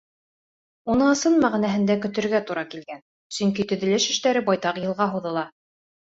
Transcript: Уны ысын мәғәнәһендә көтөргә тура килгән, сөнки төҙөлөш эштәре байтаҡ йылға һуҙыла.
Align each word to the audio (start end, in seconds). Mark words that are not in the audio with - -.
Уны 0.91 1.09
ысын 1.15 1.35
мәғәнәһендә 1.41 1.97
көтөргә 2.05 2.39
тура 2.47 2.63
килгән, 2.71 3.03
сөнки 3.37 3.65
төҙөлөш 3.73 4.07
эштәре 4.15 4.41
байтаҡ 4.49 4.81
йылға 4.85 5.07
һуҙыла. 5.13 5.45